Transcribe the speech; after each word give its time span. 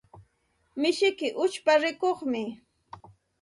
Mishiyki 0.81 1.27
uchpa 1.43 1.73
rikuqmi. 1.81 2.43